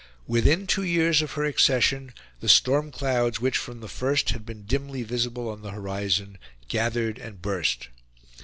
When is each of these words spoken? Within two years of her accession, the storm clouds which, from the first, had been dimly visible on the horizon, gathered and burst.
Within 0.25 0.65
two 0.65 0.81
years 0.81 1.21
of 1.21 1.33
her 1.33 1.43
accession, 1.45 2.11
the 2.39 2.49
storm 2.49 2.89
clouds 2.89 3.39
which, 3.39 3.55
from 3.55 3.81
the 3.81 3.87
first, 3.87 4.31
had 4.31 4.47
been 4.47 4.65
dimly 4.65 5.03
visible 5.03 5.47
on 5.47 5.61
the 5.61 5.69
horizon, 5.69 6.39
gathered 6.67 7.19
and 7.19 7.39
burst. 7.39 7.87